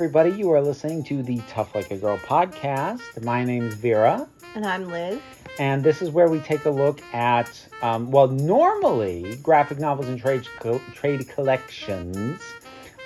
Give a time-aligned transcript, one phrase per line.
[0.00, 0.30] everybody.
[0.30, 3.22] You are listening to the Tough Like a Girl podcast.
[3.22, 5.20] My name's Vera, And I'm Liz.
[5.58, 7.50] and this is where we take a look at,
[7.82, 12.40] um, well, normally graphic novels and trade co- trade collections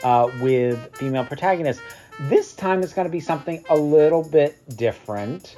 [0.04, 1.82] uh, with female protagonists.
[2.28, 5.56] This time it's going to be something a little bit different.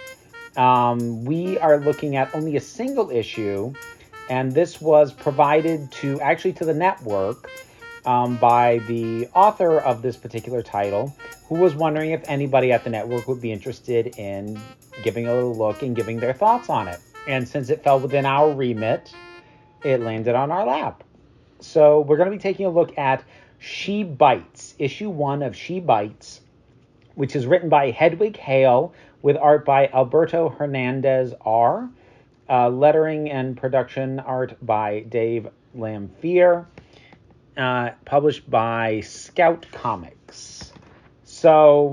[0.56, 3.74] Um, we are looking at only a single issue,
[4.30, 7.50] and this was provided to actually to the network
[8.06, 11.14] um, by the author of this particular title,
[11.48, 14.60] who was wondering if anybody at the network would be interested in
[15.02, 16.98] giving a little look and giving their thoughts on it.
[17.28, 19.12] And since it fell within our remit,
[19.84, 21.04] it landed on our lap.
[21.60, 23.24] So we're going to be taking a look at
[23.58, 26.40] She Bites, issue one of She Bites,
[27.14, 28.92] which is written by Hedwig Hale
[29.22, 31.88] with art by Alberto Hernandez R.
[32.48, 36.66] Uh, lettering and production art by Dave Lamphere.
[37.56, 40.72] Uh, published by Scout Comics.
[41.36, 41.92] So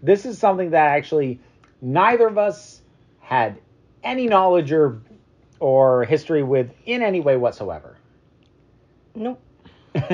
[0.00, 1.40] this is something that actually
[1.82, 2.82] neither of us
[3.18, 3.58] had
[4.04, 5.02] any knowledge or
[5.58, 7.96] or history with in any way whatsoever.
[9.16, 9.42] Nope.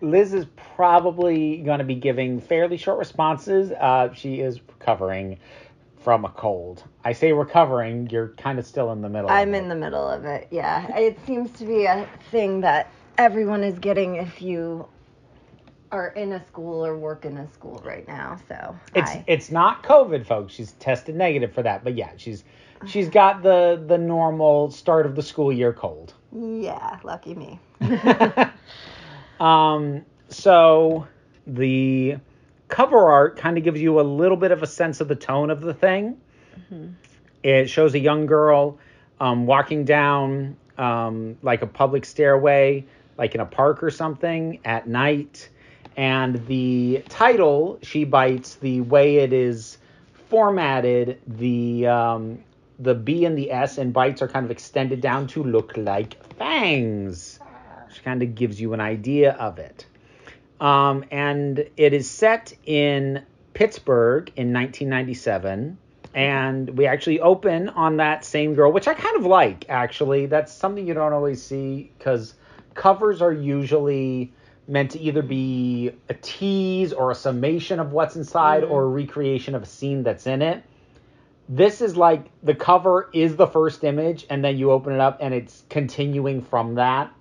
[0.00, 3.70] Liz is probably going to be giving fairly short responses.
[3.72, 5.38] Uh, she is recovering
[5.98, 6.84] from a cold.
[7.04, 9.28] I say recovering, you're kind of still in the middle.
[9.28, 10.48] I'm in the middle of it.
[10.50, 10.96] Yeah.
[10.96, 14.88] It seems to be a thing that everyone is getting if you
[15.94, 18.36] are in a school or work in a school right now.
[18.48, 19.24] So It's hi.
[19.26, 20.52] it's not COVID, folks.
[20.52, 22.44] She's tested negative for that, but yeah, she's
[22.86, 26.12] she's got the the normal start of the school year cold.
[26.32, 27.60] yeah, lucky me.
[29.40, 31.06] um, so
[31.46, 32.16] the
[32.68, 35.50] cover art kind of gives you a little bit of a sense of the tone
[35.50, 36.16] of the thing.
[37.44, 38.78] It shows a young girl
[39.20, 42.84] um, walking down um, like a public stairway,
[43.16, 45.50] like in a park or something at night.
[45.96, 49.78] And the title, She Bites, the way it is
[50.28, 52.38] formatted, the um,
[52.78, 56.22] the B and the S and bites are kind of extended down to look like
[56.34, 57.38] fangs,
[57.86, 59.86] which kind of gives you an idea of it.
[60.60, 65.78] Um, and it is set in Pittsburgh in 1997.
[66.14, 70.26] And we actually open on that same girl, which I kind of like, actually.
[70.26, 72.34] That's something you don't always see because
[72.74, 74.32] covers are usually
[74.66, 79.54] meant to either be a tease or a summation of what's inside or a recreation
[79.54, 80.62] of a scene that's in it.
[81.48, 85.18] This is like the cover is the first image, and then you open it up
[85.20, 87.12] and it's continuing from that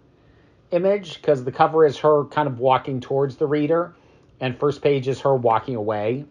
[0.72, 3.94] image because the cover is her kind of walking towards the reader,
[4.40, 6.26] and first page is her walking away,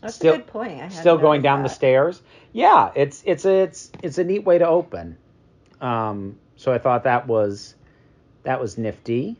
[0.00, 0.80] That's Still- a good point.
[0.82, 2.22] I still going down the stairs.
[2.52, 5.18] Yeah, it's it's a it's it's a neat way to open.
[5.80, 7.74] Um, so I thought that was
[8.44, 9.36] that was nifty.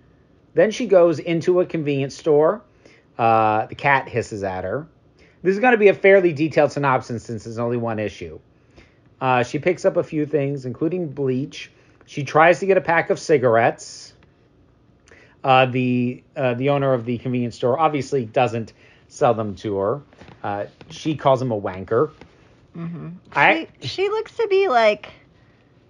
[0.57, 2.63] Then she goes into a convenience store.
[3.19, 4.87] Uh, the cat hisses at her.
[5.43, 8.39] This is going to be a fairly detailed synopsis since there's only one issue.
[9.21, 11.71] Uh, she picks up a few things, including bleach.
[12.07, 14.15] She tries to get a pack of cigarettes.
[15.45, 18.73] Uh, the uh, the owner of the convenience store obviously doesn't
[19.09, 20.03] sell them to her.
[20.43, 22.11] Uh, she calls him a wanker.
[22.75, 23.13] Mhm.
[23.35, 25.11] I- She, she looks to be like,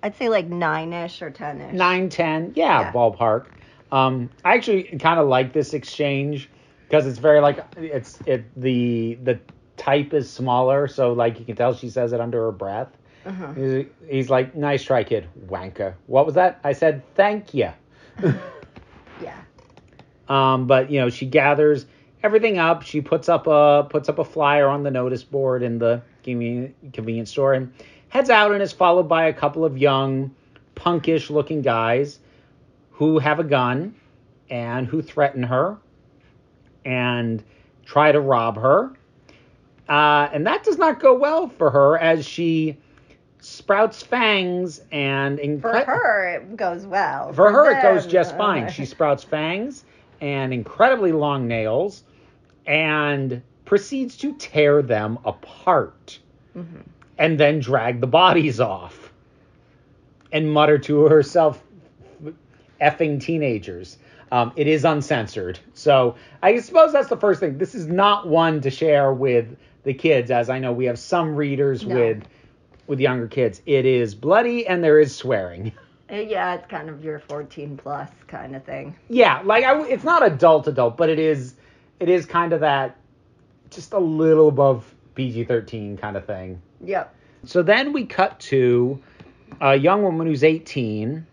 [0.02, 1.72] I'd say like nine ish or ten ish.
[1.72, 2.92] Nine, ten, yeah, Yeah.
[2.92, 3.46] ballpark.
[3.92, 6.50] Um, I actually kind of like this exchange
[6.88, 9.38] because it's very like it's it the the
[9.76, 12.88] type is smaller, so like you can tell she says it under her breath.
[13.24, 13.52] Uh-huh.
[13.54, 15.94] He's, he's like, "Nice try, kid." Wanker.
[16.06, 16.60] What was that?
[16.64, 17.70] I said, "Thank you."
[19.22, 19.40] Yeah.
[20.28, 21.86] Um, but you know, she gathers
[22.22, 22.82] everything up.
[22.82, 26.74] She puts up a puts up a flyer on the notice board in the convenience
[26.92, 27.72] convenience store and
[28.08, 30.34] heads out and is followed by a couple of young,
[30.74, 32.18] punkish looking guys
[32.96, 33.94] who have a gun
[34.50, 35.76] and who threaten her
[36.84, 37.42] and
[37.84, 38.92] try to rob her.
[39.88, 42.76] Uh, and that does not go well for her as she
[43.40, 47.32] sprouts fangs and For her, it goes well.
[47.32, 48.68] for her, it goes just fine.
[48.70, 49.84] She sprouts fangs
[50.20, 52.02] and incredibly long nails
[52.66, 56.18] and proceeds to tear them apart
[56.56, 56.82] Mhm.
[57.18, 59.12] and then drag the bodies off
[60.32, 61.62] and mutter to herself,
[62.80, 63.98] effing teenagers.
[64.32, 65.58] Um, it is uncensored.
[65.74, 67.58] So I suppose that's the first thing.
[67.58, 71.36] This is not one to share with the kids, as I know we have some
[71.36, 71.94] readers No.
[71.94, 72.24] with
[72.88, 73.62] with younger kids.
[73.66, 75.72] It is bloody and there is swearing.
[76.08, 78.94] Uh, Yeah, it's kind of your 14 plus kind of thing.
[79.08, 81.54] Yeah, like I, it's not adult adult, but it is
[81.98, 82.96] it is kind of that
[83.70, 86.62] just a little above PG-13 kind of thing.
[86.84, 87.12] Yep.
[87.44, 89.02] So then we cut to
[89.60, 91.26] a young woman who's 18,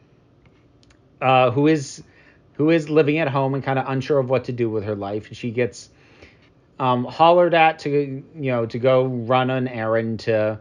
[1.23, 2.03] uh, who is
[2.53, 4.95] who is living at home and kind of unsure of what to do with her
[4.95, 5.27] life.
[5.27, 5.89] And she gets
[6.79, 10.59] um, hollered at to you know to go run an errand to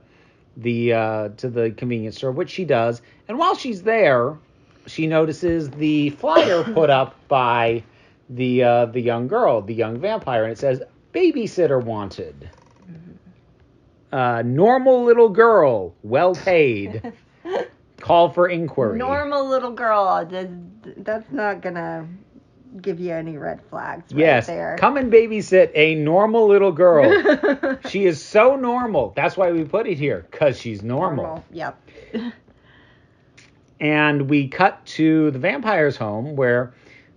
[0.57, 3.03] the uh, to the convenience store, which she does.
[3.29, 4.39] And while she's there,
[4.87, 7.83] she notices the flyer put up by
[8.31, 10.81] the uh, the young girl, the young vampire, and it says
[11.13, 12.51] babysitter wanted.
[14.13, 17.15] Uh, normal little girl, well paid.
[18.03, 18.99] Call for inquiry.
[18.99, 20.29] Normal little girl.
[20.97, 22.09] That's, not gonna
[22.81, 24.13] give you any red flags.
[24.13, 24.77] Right yes, there.
[24.77, 27.79] come and babysit a normal little girl.
[27.89, 29.13] she is so normal.
[29.15, 31.25] That's why we put it here, because she's normal.
[31.25, 31.45] normal.
[31.53, 31.89] Yep.
[33.81, 36.73] And we cut to the vampire's home where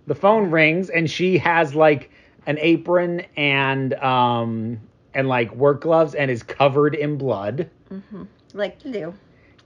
[0.08, 2.10] the phone rings and she has like
[2.46, 4.80] an apron and um
[5.14, 7.70] and like work gloves and is covered in blood.
[7.88, 8.24] Mm-hmm.
[8.52, 9.14] Like you do.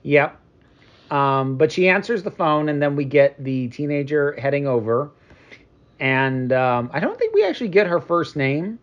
[0.03, 0.40] Yep.
[1.11, 5.11] Um, but she answers the phone, and then we get the teenager heading over.
[5.99, 8.79] And um, I don't think we actually get her first name.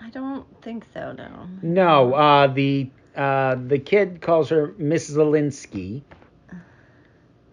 [0.00, 1.12] I don't think so.
[1.12, 1.48] No.
[1.62, 6.02] No, uh, the uh, the kid calls her Miss Zelinsky.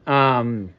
[0.05, 0.73] Um,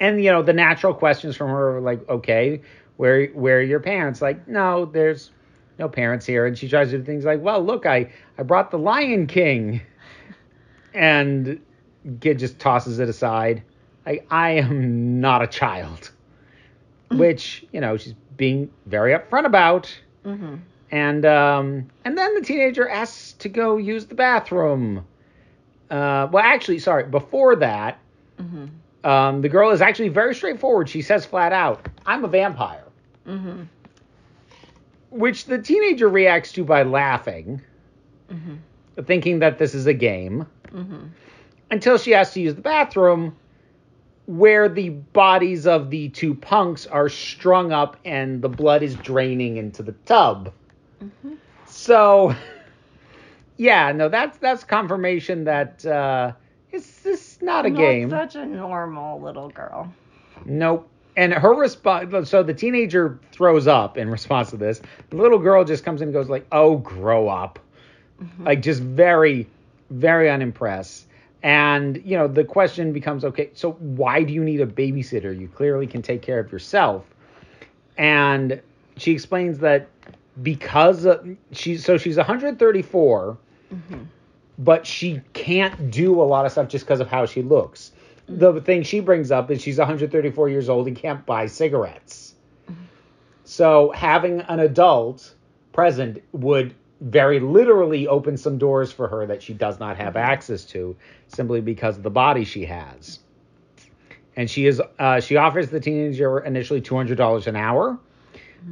[0.00, 2.62] and you know the natural questions from her are like, okay,
[2.96, 4.22] where where are your parents?
[4.22, 5.30] Like, no, there's
[5.78, 6.46] no parents here.
[6.46, 9.82] And she tries to do things like, well, look, I I brought the Lion King,
[10.94, 11.60] and
[12.20, 13.62] kid just tosses it aside.
[14.06, 16.10] Like, I am not a child,
[17.10, 19.94] which you know she's being very upfront about.
[20.24, 20.56] hmm
[20.90, 25.04] And um, and then the teenager asks to go use the bathroom.
[25.90, 27.04] Uh, well, actually, sorry.
[27.04, 27.98] Before that,
[28.38, 28.66] hmm
[29.04, 30.88] um, the girl is actually very straightforward.
[30.88, 32.84] She says flat out, "I'm a vampire,"
[33.24, 33.62] hmm
[35.10, 37.60] which the teenager reacts to by laughing,
[38.30, 38.56] hmm
[39.04, 40.46] thinking that this is a game.
[41.70, 43.36] Until she has to use the bathroom,
[44.26, 49.56] where the bodies of the two punks are strung up and the blood is draining
[49.56, 50.52] into the tub.
[51.00, 51.34] hmm
[51.66, 52.34] So,
[53.56, 56.32] yeah, no, that's that's confirmation that uh,
[56.70, 58.10] it's it's not a Not game.
[58.10, 59.92] Such a normal little girl.
[60.44, 60.88] Nope.
[61.16, 64.80] And her response, so the teenager throws up in response to this.
[65.10, 67.58] The little girl just comes in and goes like, "Oh, grow up,"
[68.22, 68.46] Mhm.
[68.46, 69.48] like just very,
[69.90, 71.07] very unimpressed.
[71.42, 75.38] And you know, the question becomes, okay, so why do you need a babysitter?
[75.38, 77.04] You clearly can take care of yourself.
[77.96, 78.60] And
[78.96, 79.88] she explains that
[80.42, 81.06] because
[81.52, 83.38] she's so she's 134
[83.70, 84.02] hmm
[84.58, 87.92] but she can't do a lot of stuff just because of how she looks.
[88.26, 92.34] The thing she brings up is she's 134 years old and can't buy cigarettes.
[93.44, 95.34] So having an adult
[95.72, 100.64] present would very literally opens some doors for her that she does not have access
[100.64, 100.96] to
[101.28, 103.20] simply because of the body she has.
[104.36, 107.98] And she is uh, she offers the teenager initially $200 an hour.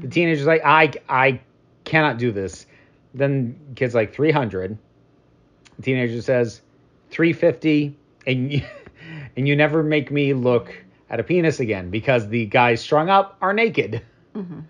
[0.00, 1.40] The teenager's like, I I
[1.84, 2.66] cannot do this.
[3.14, 4.76] Then kid's like 300.
[5.76, 6.60] The teenager says
[7.10, 7.96] 350
[8.26, 8.62] and you,
[9.36, 10.74] and you never make me look
[11.10, 14.02] at a penis again because the guys strung up are naked.
[14.34, 14.60] hmm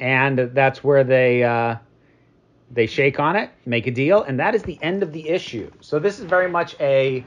[0.00, 1.76] And that's where they uh,
[2.72, 5.70] they shake on it, make a deal, and that is the end of the issue.
[5.80, 7.26] So this is very much a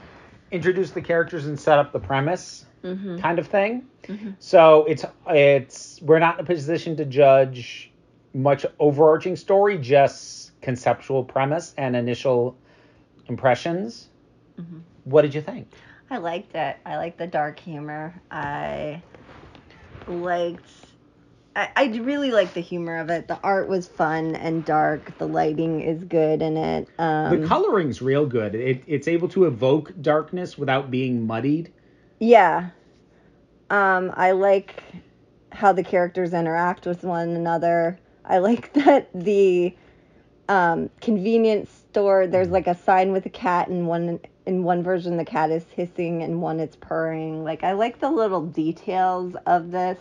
[0.51, 3.83] introduce the characters and set up the premise hmm kind of thing.
[4.07, 7.91] hmm So it's it's we're not in a position to judge
[8.33, 12.57] much overarching story, just conceptual premise and initial
[13.27, 14.09] impressions.
[14.57, 15.67] hmm What did you think?
[16.09, 16.77] I liked it.
[16.85, 18.21] I liked the dark humor.
[18.31, 19.03] I
[20.07, 20.84] liked.
[21.55, 23.27] I, I really like the humor of it.
[23.27, 25.17] The art was fun and dark.
[25.17, 26.89] The lighting is good in it.
[26.99, 28.55] Um, the coloring's real good.
[28.55, 31.71] It, it's able to evoke darkness without being muddied.
[32.19, 32.71] Yeah.
[33.69, 34.83] Um, I like
[35.51, 37.99] how the characters interact with one another.
[38.25, 39.75] I like that the
[40.49, 45.17] um, convenience store there's like a sign with a cat and one in one version
[45.17, 47.45] the cat is hissing and one it's purring.
[47.45, 49.97] Like I like the little details of this.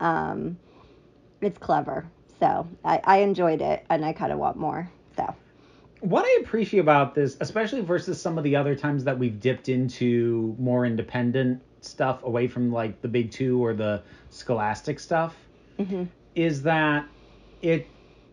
[0.00, 0.56] Um,
[1.40, 2.06] it's clever.
[2.38, 4.90] So I, I enjoyed it and I kind of want more.
[5.16, 5.34] So
[6.00, 9.68] What I appreciate about this, especially versus some of the other times that we've dipped
[9.68, 15.34] into more independent stuff away from like the big two or the scholastic stuff,
[15.78, 16.08] mhm.
[16.34, 17.06] is that
[17.62, 17.86] it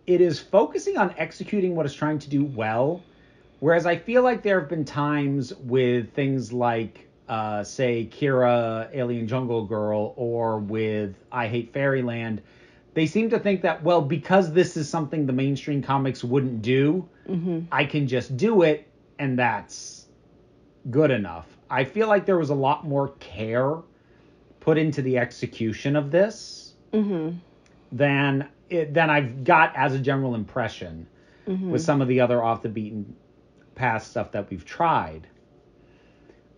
[0.06, 3.04] it is focusing on executing what it's trying to do well.
[3.60, 9.28] Whereas I feel like there have been times with things like, uh, say, Kira, Alien
[9.28, 12.42] Jungle Girl, or with I Hate Fairyland,
[12.98, 17.08] they seem to think that, well, because this is something the mainstream comics wouldn't do,
[17.30, 17.66] Mhm.
[17.72, 18.88] I can just do it,
[19.20, 20.08] and that's
[20.90, 21.46] good enough.
[21.70, 23.76] I feel like there was a lot more care
[24.62, 27.36] put into the execution of this Mhm.
[27.92, 31.06] than it, than I've got as a general impression
[31.48, 31.70] Mhm.
[31.70, 33.16] with some of the other off the beaten
[33.76, 35.28] path stuff that we've tried.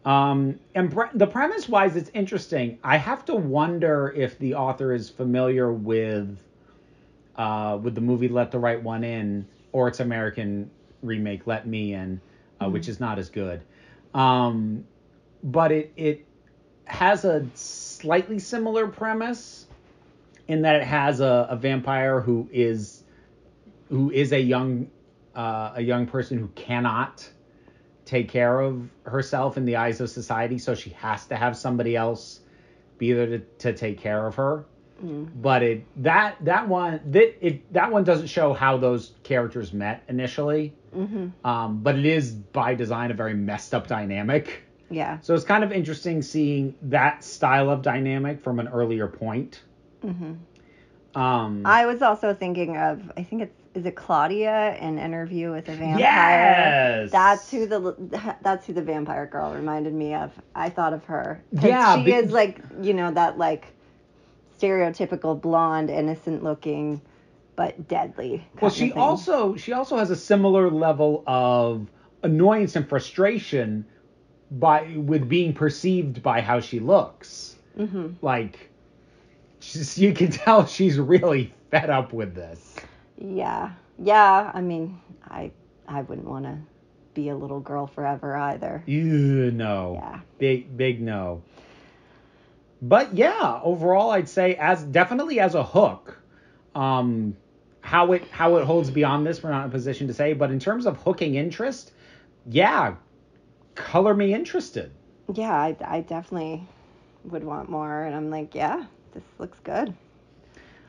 [0.09, 2.79] Um, and the premise wise, it's interesting.
[2.83, 6.35] I have to wonder if the author is familiar with
[7.35, 10.71] uh, with the movie Let the Right One In or its American
[11.03, 12.19] remake Let Me In,
[12.59, 13.61] uh, which is not as good.
[14.15, 14.83] Um,
[15.43, 16.25] but it it
[16.85, 19.67] has a slightly similar premise
[20.47, 23.03] in that it has a, a vampire who is
[23.89, 24.89] who is a young
[25.35, 27.29] uh, a young person who cannot
[28.09, 31.95] take care of herself in the eyes of society, so she has to have somebody
[31.95, 32.39] else
[32.97, 34.65] be there to, to take care of her.
[35.01, 40.03] But it that that one that it that one doesn't show how those characters met
[40.09, 40.73] initially.
[40.93, 41.31] Mhm.
[41.45, 44.63] Um, but it is by design a very messed up dynamic.
[44.89, 45.19] Yeah.
[45.21, 49.61] So it's kind of interesting seeing that style of dynamic from an earlier point.
[50.03, 50.39] Mhm.
[51.15, 55.67] Um, I was also thinking of I think it's is it Claudia in Interview with
[55.69, 55.99] a Vampire.
[55.99, 57.11] Yes!
[57.11, 60.31] That's who the that's who the vampire girl reminded me of.
[60.55, 61.43] I thought of her.
[61.51, 63.67] Yeah, she be- is like you know that like
[64.59, 67.01] stereotypical blonde, innocent looking,
[67.55, 68.45] but deadly.
[68.61, 71.87] well, she also she also has a similar level of
[72.23, 73.85] annoyance and frustration
[74.51, 77.55] by with being perceived by how she looks.
[77.77, 78.15] Mhm.
[78.21, 78.69] Like,
[79.95, 82.75] you can tell she's really fed up with this.
[83.19, 83.73] Yeah.
[83.97, 84.51] Yeah.
[84.53, 85.51] I mean, I
[85.87, 86.57] I wouldn't want to
[87.13, 88.83] be a little girl forever either.
[88.87, 89.99] No.
[90.01, 90.19] Yeah.
[90.37, 91.41] Big big no.
[92.81, 96.17] But yeah, overall I'd say as definitely as a hook,
[96.75, 97.35] um
[97.81, 100.51] how it how it holds beyond this we're not in a position to say, but
[100.51, 101.91] in terms of hooking interest,
[102.45, 102.95] yeah,
[103.75, 104.91] color me interested.
[105.33, 106.63] Yeah, I, I definitely
[107.25, 109.93] would want more, and I'm like, yeah, this looks good.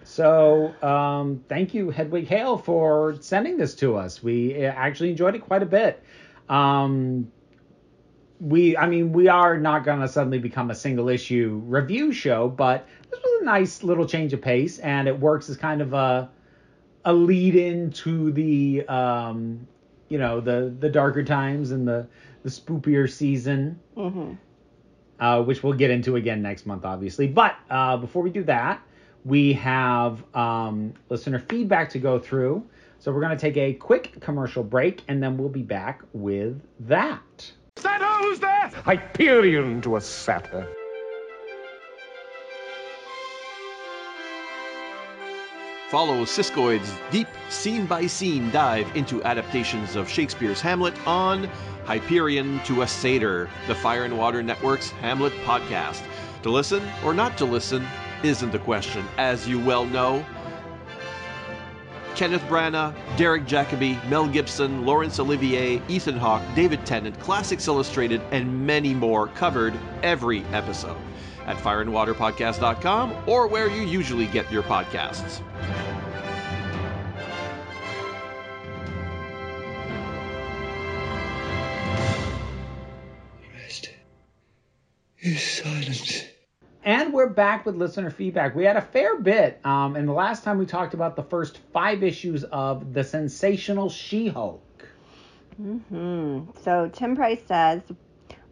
[0.05, 4.23] So, um, thank you, Hedwig Hale, for sending this to us.
[4.23, 6.03] We uh, actually enjoyed it quite a bit.
[6.49, 7.31] Um,
[8.41, 12.49] we, I mean, we are not going to suddenly become a single issue review show,
[12.49, 15.93] but this was a nice little change of pace, and it works as kind of
[15.93, 16.31] a
[17.05, 19.67] a lead in to the, um,
[20.09, 22.07] you know, the the darker times and the
[22.43, 24.33] the spookier season hmm
[25.21, 27.29] uh, which we'll get into again next month, obviously.
[27.29, 28.83] But uh, before we do that,
[29.25, 32.65] we have um, listener feedback to go through.
[32.99, 36.61] So we're going to take a quick commercial break, and then we'll be back with
[36.81, 37.53] that.
[37.77, 38.69] That who's there?
[38.85, 40.69] Hyperion to a satyr.
[45.91, 51.51] Follow Siskoid's deep scene by scene dive into adaptations of Shakespeare's Hamlet on
[51.85, 56.03] Hyperion to a Satyr, the Fire and Water Network's Hamlet podcast.
[56.45, 57.85] To listen or not to listen
[58.23, 60.25] isn't the question, as you well know.
[62.15, 68.67] Kenneth Branagh, Derek Jacobi, Mel Gibson, Laurence Olivier, Ethan Hawke, David Tennant, Classics Illustrated, and
[68.67, 70.99] many more covered every episode
[71.47, 75.41] at fireandwaterpodcast.com or where you usually get your podcasts.
[83.55, 83.91] Rest
[85.21, 86.30] is silence.
[87.13, 88.55] We're back with listener feedback.
[88.55, 91.59] We had a fair bit, um, and the last time we talked about the first
[91.73, 94.63] five issues of the sensational She-Hulk.
[95.57, 96.43] Hmm.
[96.63, 97.83] So Tim Price says,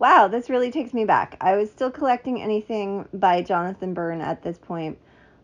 [0.01, 1.37] "Wow, this really takes me back.
[1.41, 4.99] I was still collecting anything by Jonathan Byrne at this point,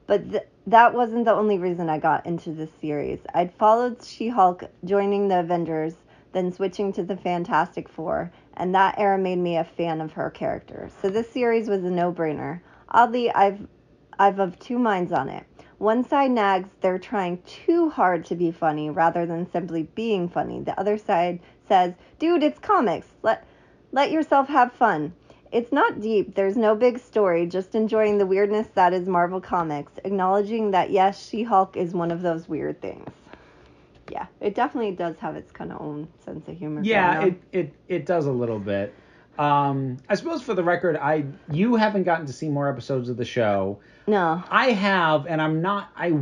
[0.08, 3.20] but th- that wasn't the only reason I got into this series.
[3.32, 5.94] I'd followed She-Hulk joining the Avengers,
[6.32, 10.30] then switching to the Fantastic Four, and that era made me a fan of her
[10.30, 10.90] character.
[11.00, 12.60] So this series was a no-brainer.
[12.94, 13.66] Oddly, I've
[14.20, 15.44] I've of two minds on it.
[15.78, 20.60] One side nags they're trying too hard to be funny rather than simply being funny.
[20.60, 23.08] The other side says, "Dude, it's comics.
[23.22, 23.44] Let
[23.90, 25.12] let yourself have fun."
[25.50, 26.36] It's not deep.
[26.36, 31.28] There's no big story, just enjoying the weirdness that is Marvel Comics, acknowledging that yes,
[31.28, 33.08] She-Hulk is one of those weird things.
[34.10, 36.82] Yeah, it definitely does have its kind of own sense of humor.
[36.84, 38.94] Yeah, it, it it does a little bit.
[39.38, 43.16] Um, I suppose for the record, I you haven't gotten to see more episodes of
[43.16, 43.78] the show.
[44.06, 44.42] no.
[44.48, 45.90] I have, and I'm not.
[45.96, 46.18] I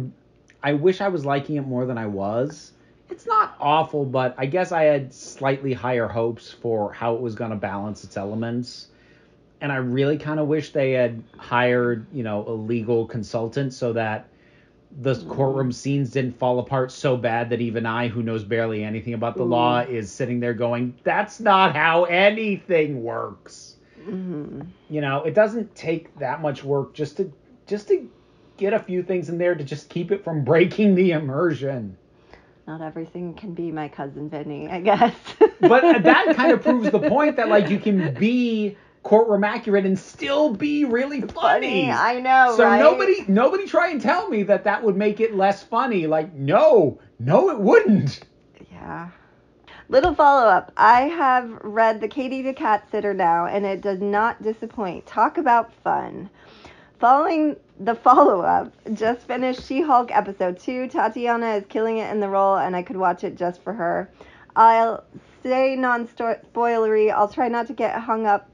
[0.62, 2.73] I wish I was liking it more than I was.
[3.11, 7.35] It's not awful, but I guess I had slightly higher hopes for how it was
[7.35, 8.88] going to balance its elements.
[9.61, 13.92] And I really kind of wish they had hired, you know, a legal consultant so
[13.92, 14.28] that
[15.00, 15.30] the mm-hmm.
[15.30, 19.37] courtroom scenes didn't fall apart so bad that even I, who knows barely anything about
[19.37, 19.94] the law, mm-hmm.
[19.94, 24.62] is sitting there going, "That's not how anything works." Mm-hmm.
[24.90, 27.32] You know, it doesn't take that much work just to
[27.66, 28.08] just to
[28.56, 31.96] get a few things in there to just keep it from breaking the immersion.
[32.66, 35.14] Not everything can be my cousin Vinny, I guess.
[35.61, 39.99] But that kind of proves the point that like you can be courtroom accurate and
[39.99, 41.90] still be really funny.
[41.90, 42.78] I know, So right?
[42.78, 46.06] nobody nobody try and tell me that that would make it less funny.
[46.06, 48.21] Like no, no it wouldn't.
[48.71, 49.09] Yeah.
[49.88, 50.73] Little follow up.
[50.76, 55.04] I have read The Katie the Cat Sitter now, and it does not disappoint.
[55.06, 56.30] Talk about fun.
[56.99, 60.88] Following the follow up, just finished She Hulk episode 2.
[60.88, 64.09] Tatiana is killing it in the role, and I could watch it just for her.
[64.54, 65.04] I'll
[65.40, 67.12] stay non spoilery.
[67.12, 68.51] I'll try not to get hung up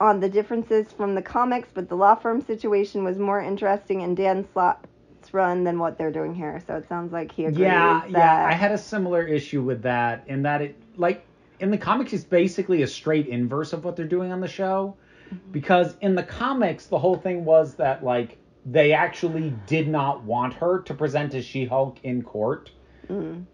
[0.00, 4.14] on the differences from the comics, but the law firm situation was more interesting in
[4.14, 4.88] Dan Slott's
[5.32, 6.60] run than what they're doing here.
[6.66, 7.60] So it sounds like he agrees.
[7.60, 8.46] Yeah, that yeah.
[8.46, 11.24] I had a similar issue with that in that it like
[11.60, 14.96] in the comics it's basically a straight inverse of what they're doing on the show.
[15.26, 15.52] Mm-hmm.
[15.52, 20.54] Because in the comics the whole thing was that like they actually did not want
[20.54, 22.70] her to present as She-Hulk in court.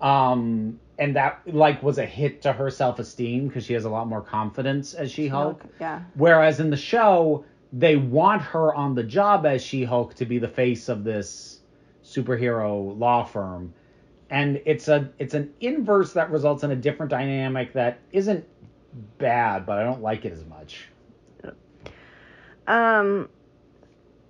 [0.01, 4.07] Um and that like was a hit to her self-esteem because she has a lot
[4.07, 5.63] more confidence as She-Hulk.
[5.79, 6.03] Yeah.
[6.15, 10.39] Whereas in the show, they want her on the job as She Hulk to be
[10.39, 11.61] the face of this
[12.05, 13.75] superhero law firm.
[14.31, 18.45] And it's a it's an inverse that results in a different dynamic that isn't
[19.19, 20.89] bad, but I don't like it as much.
[22.67, 23.29] Um,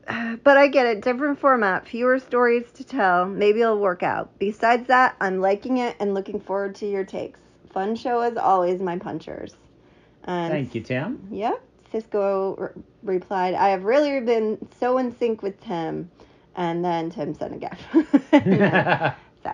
[0.45, 1.03] but I get it.
[1.03, 3.27] Different format, fewer stories to tell.
[3.27, 4.39] Maybe it'll work out.
[4.39, 7.41] Besides that, I'm liking it and looking forward to your takes.
[7.73, 9.55] Fun show as always, my punchers.
[10.25, 11.27] And Thank you, Tim.
[11.31, 11.63] Yep.
[11.93, 16.11] Siskoid re- replied, I have really been so in sync with Tim.
[16.57, 17.77] And then Tim sent again.
[19.43, 19.53] so.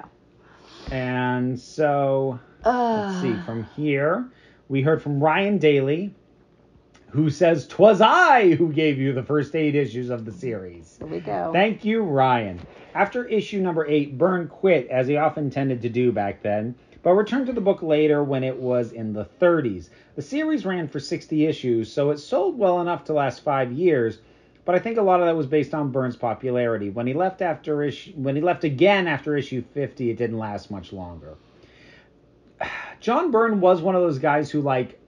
[0.93, 4.31] and so let's see Uh, from here
[4.69, 6.15] we heard from Ryan Daly
[7.13, 10.97] who says twas I who gave you the first eight issues of the series.
[10.99, 11.51] here we go.
[11.53, 12.59] Thank you, Ryan.
[12.95, 17.13] After issue number eight, Byrne quit, as he often tended to do back then, but
[17.13, 19.91] returned to the book later when it was in the 30s.
[20.17, 24.21] The series ran for 60 issues, so it sold well enough to last five years,
[24.65, 26.89] but I think a lot of that was based on Byrne's popularity.
[26.89, 30.71] When he left after issue, when he left again after issue 50, it didn't last
[30.71, 31.35] much longer.
[33.01, 34.99] John Byrne was one of those guys who like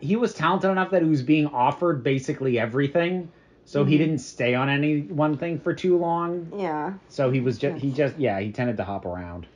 [0.00, 3.30] he was talented enough that he was being offered basically everything.
[3.66, 4.04] So he mm-hmm.
[4.04, 6.52] didn't stay on any one thing for too long.
[6.56, 6.94] yeah.
[7.08, 9.46] So he was just he just yeah, he tended to hop around.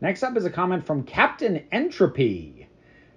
[0.00, 2.68] Next up is a comment from Captain Entropy.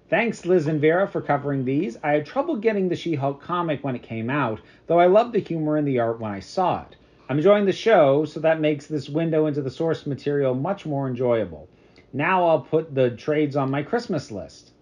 [0.09, 1.97] Thanks, Liz and Vera, for covering these.
[2.03, 5.33] I had trouble getting the She Hulk comic when it came out, though I loved
[5.33, 6.97] the humor and the art when I saw it.
[7.29, 11.07] I'm enjoying the show, so that makes this window into the source material much more
[11.07, 11.69] enjoyable.
[12.11, 14.72] Now I'll put the trades on my Christmas list.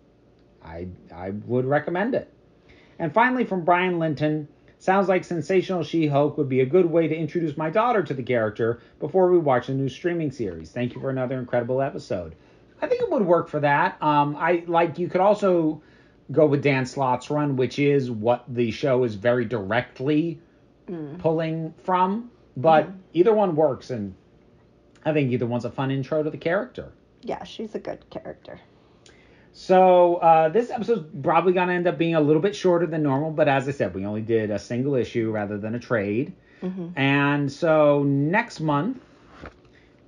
[0.63, 2.32] I I would recommend it.
[3.00, 4.47] And finally, from Brian Linton,
[4.80, 8.13] sounds like Sensational She Hulk would be a good way to introduce my daughter to
[8.13, 10.71] the character before we watch the new streaming series.
[10.71, 12.36] Thank you for another incredible episode.
[12.82, 14.02] I think it would work for that.
[14.02, 15.82] Um, I like you could also
[16.32, 20.39] go with Dan Slott's run, which is what the show is very directly
[21.19, 22.32] pulling from.
[22.58, 24.13] But either one works, and
[25.06, 26.91] I think either one's a fun intro to the character.
[27.21, 28.60] Yeah, she's a good character.
[29.62, 33.30] So uh, this episode's probably gonna end up being a little bit shorter than normal,
[33.30, 36.34] but as I said, we only did a single issue rather than a trade.
[36.95, 38.97] And so next month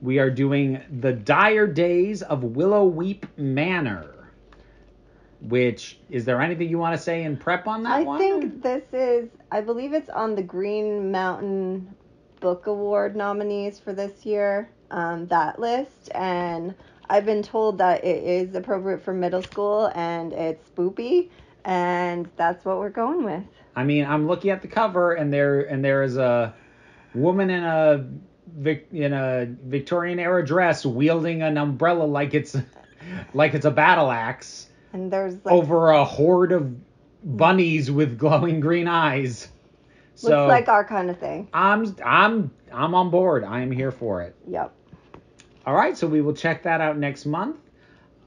[0.02, 4.28] we are doing the Dire Days of Willow Weep Manor.
[5.40, 8.16] Which is there anything you want to say in prep on that I one?
[8.16, 11.94] I think this is, I believe it's on the Green Mountain
[12.40, 16.10] Book Award nominees for this year, um, that list.
[16.16, 16.74] And
[17.10, 21.30] I've been told that it is appropriate for middle school and it's spoopy.
[21.66, 23.44] And that's what we're going with.
[23.76, 26.54] I mean, I'm looking at the cover, and there and there is a
[27.14, 28.06] woman in a
[28.56, 32.56] Vic, in a Victorian era dress wielding an umbrella like it's
[33.34, 36.76] like it's a battle axe And there's like, over a horde of
[37.24, 39.48] bunnies with glowing green eyes.
[40.22, 41.48] looks like our kind of thing.
[41.54, 43.44] I'm I'm I'm on board.
[43.44, 44.36] I am here for it.
[44.48, 44.74] Yep.
[45.66, 47.58] All right, so we will check that out next month.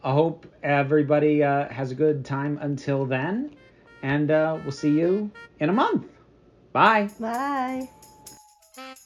[0.03, 3.55] I hope everybody uh, has a good time until then,
[4.03, 6.07] and uh, we'll see you in a month.
[6.73, 7.11] Bye.
[7.19, 7.89] Bye.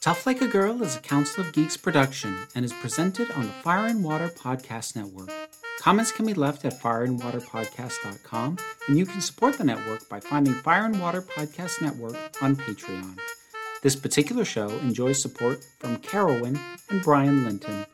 [0.01, 3.53] Tough Like a Girl is a Council of Geeks production and is presented on the
[3.53, 5.31] Fire and Water Podcast Network.
[5.79, 10.85] Comments can be left at fireandwaterpodcast.com, and you can support the network by finding Fire
[10.85, 13.19] and Water Podcast Network on Patreon.
[13.83, 17.87] This particular show enjoys support from Carolyn and Brian Linton.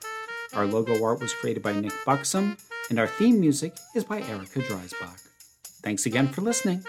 [0.57, 2.57] Our logo art was created by Nick Buxom,
[2.89, 5.29] and our theme music is by Erica Dreisbach.
[5.83, 6.83] Thanks again for listening.